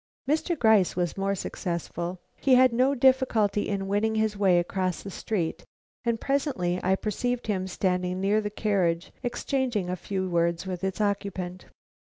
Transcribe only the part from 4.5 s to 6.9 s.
across the street, and presently